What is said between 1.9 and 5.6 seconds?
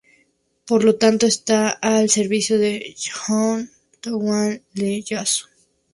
servicio del Shogun, Tokugawa Ieyasu.